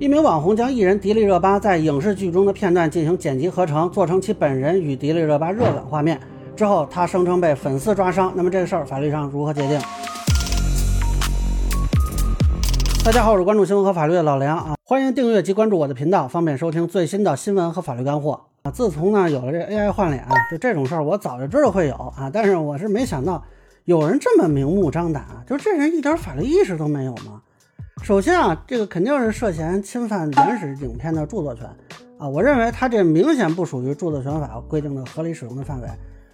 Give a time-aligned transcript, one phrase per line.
[0.00, 6.20] 一名网红将艺人迪丽热巴在影视剧中的片段进行剪辑合成，做成其本人与迪丽热巴热吻画面。
[6.54, 8.32] 之后，他声称被粉丝抓伤。
[8.36, 9.80] 那么这个事儿法律上如何界定？
[13.04, 18.70] 大家好，我是关注新闻和法律的老梁啊，欢迎订阅及关注我的频道，方便收听最新的新闻和法律干货啊。
[18.70, 23.42] 自从呢有了这 AI 换脸，就这种事儿我早就知道会有啊，但是我是没想到
[23.84, 27.42] 有人这么明目张胆，就这人一点法律意识都没有吗？
[28.02, 31.66] 首先啊，这个肯定是涉嫌侵犯原始影片的著作权
[32.18, 32.26] 啊！
[32.26, 35.88] 我认为他这明显不属于著作权法规定的合理使用的范围，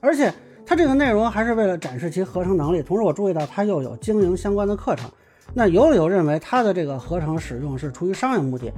[0.00, 0.32] 而且
[0.64, 2.82] 他这个内容还是为了展示其合成能力。
[2.82, 5.10] 同时，我注意到他又有经营相关的课程，
[5.52, 8.72] 那有理由认为他的这个合成使用是出于商业目的。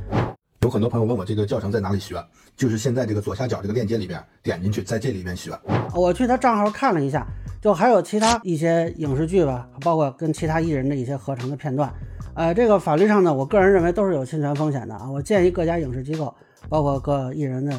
[0.62, 2.22] 有很多朋友问我这个教程在哪里学，
[2.56, 5.52] 就是现在这个左下角这个链接里边点进去，在这里面学。
[5.94, 7.26] 我去他账号看了一下，
[7.62, 11.92] 就还有其他一些影视剧吧，包括跟其他艺人的一些合成的片段。
[12.34, 15.10] 呃，这个法律上呢，我个人认为都是有侵权风险的啊。
[15.10, 16.32] 我建议各家影视机构，
[16.68, 17.72] 包括各艺人的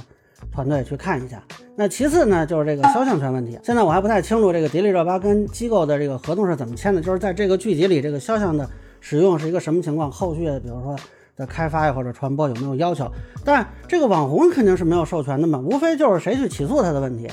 [0.51, 1.41] 团队去看一下。
[1.75, 3.57] 那其次呢，就是这个肖像权问题。
[3.63, 10.11] 现在我还不太清楚这个迪丽热巴跟机构的这个合同是怎么签的，就是在这个剧集里，这个肖像的使用是一个什么情况？
[10.11, 10.95] 后续比如说
[11.37, 13.09] 的开发呀或者传播有没有要求？
[13.43, 17.27] 但这个网红肯定是没有授权的嘛，无非就是谁去起诉他的问题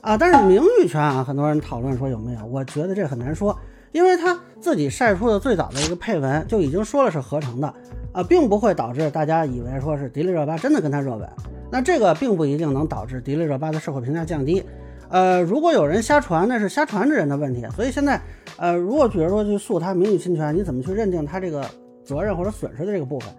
[0.00, 0.18] 啊。
[0.18, 2.44] 但是名誉权啊，很多人讨论说有没有？
[2.46, 3.56] 我觉得这很难说。
[3.94, 7.72] 因为他自己晒出的最早的一个配文就已经说了是合成的
[8.10, 11.30] 啊，并不会导致大家以为说是迪丽热巴真的跟他热吻，
[11.70, 14.64] 那这个并不一定能导致迪丽热巴的社会评价降低。
[15.10, 17.64] 呃，如果有人瞎传，那是瞎传的人的问题。
[17.76, 18.20] 所以现在，
[18.56, 21.64] 呃，如果比如说去诉他名誉侵权，你怎么去认定他这个
[22.04, 23.32] 责任或者损失的这个部分？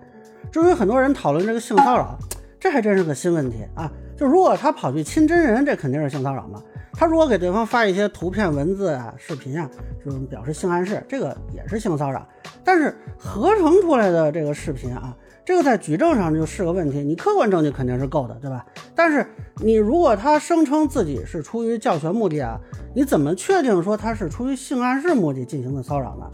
[0.54, 2.18] 至于很多人讨论这个性骚扰，
[2.62, 3.92] 这还真是个新问题啊！
[4.16, 6.62] 就如果他跑去亲真人，这肯定是性骚扰嘛。
[6.98, 9.70] 他如果给对方发一些图片、文字啊、视频啊，
[10.04, 12.26] 就表示性暗示，这个也是性骚扰。
[12.64, 17.04] 但是合成出来的这个视频啊，这个在举证上就是个问题。
[17.04, 18.66] 你客观证据肯定是够的，对吧？
[18.96, 19.26] 但是
[19.58, 22.60] 你如果他声称自己是出于教学目的啊，
[22.96, 26.26] 你怎么确定说他是出于性暗示目的进行的骚扰呢？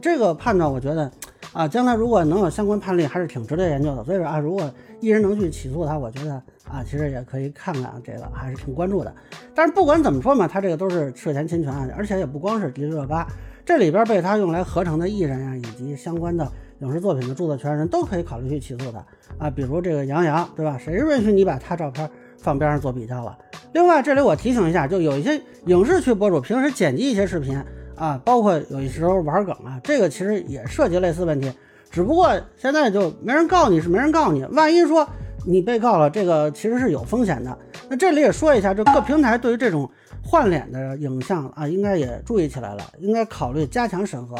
[0.00, 1.10] 这个判断，我觉得
[1.54, 4.04] 啊，将来如果能有相关判例，还是挺值得研究的。
[4.04, 4.70] 所以说啊，如果
[5.00, 6.42] 艺人能去起诉他，我觉得。
[6.66, 9.14] 啊，其实也可以看看这个，还是挺关注的。
[9.54, 13.28] 但是不管怎么说嘛，他这个都是涉嫌侵权，而且也不光是迪丽热巴，
[13.66, 16.50] 这里边被他用来合成的艺人呀，以及相关的
[16.80, 19.04] 影视作品的著作权人都可以考虑去起诉他
[19.36, 19.50] 啊。
[19.50, 20.78] 比如这个杨洋，对吧？
[20.78, 23.36] 谁允许你把他照片放边上做比较了？
[23.74, 27.62] 另外，这里我提醒一下，就有一些影视区博主平时剪辑一些视频
[27.96, 31.52] 啊，包括有些时候玩梗啊，这个其实也涉及类似问题，
[31.90, 35.08] 只不过现在就没人告你是没人告你，万一说。
[35.46, 37.54] 你被告了，这个其实是有风险的。
[37.90, 39.86] 那这里也说一下，就各平台对于这种
[40.22, 44.36] 换脸的影像啊，应该也注意起来了，应该考虑加强审核。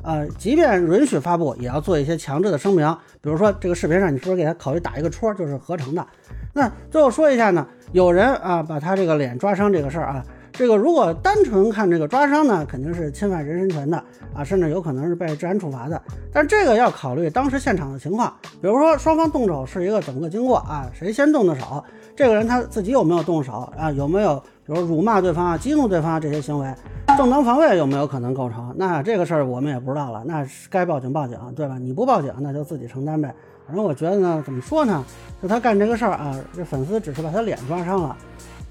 [0.00, 2.90] 呃，即便允许发布，也要做一些强制的声明，
[3.20, 6.06] 比如说这个视频上你是不是给他考虑打一个戳，就是合成的。
[6.54, 10.24] 那最后说一下呢，有人啊把他这个脸抓伤这个事儿啊。
[10.56, 14.02] 这个如果单纯看这个抓伤呢，肯定是侵犯人身权的
[14.34, 16.00] 啊，甚至有可能是被治安处罚的。
[16.32, 20.90] 但这个要考虑当时现场的情况，比如说双方动手是一个怎么个经过啊？
[20.94, 21.84] 谁先动的手？
[22.16, 23.92] 这个人他自己有没有动手啊？
[23.92, 26.74] 有没有比如辱骂对方啊、激怒对方啊这些行为？
[27.18, 28.74] 正当防卫有没有可能构成？
[28.78, 30.22] 那这个事儿我们也不知道了。
[30.24, 31.76] 那该报警报警，对吧？
[31.78, 33.34] 你不报警，那就自己承担呗。
[33.66, 35.04] 反正我觉得呢，怎么说呢？
[35.42, 38.16] 就他干这个事儿啊，这粉丝只是把他脸抓伤了。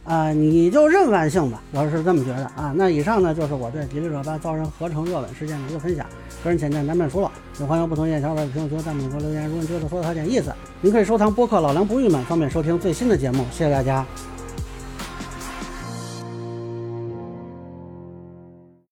[0.05, 2.71] 啊，你就任万幸吧，我是这么觉得啊。
[2.75, 6.05] 那以上呢就是我对迪丽热巴遭人合成热吻事件的一个分享，
[6.43, 9.47] 个人浅见难免疏漏，也欢迎不同意见小伙伴评论区弹幕和留言。
[9.47, 13.43] 如果你觉得说的有点意思，您可以收藏播客老梁不郁闷，方便收听最新的节目。
[13.51, 14.05] 谢谢大家。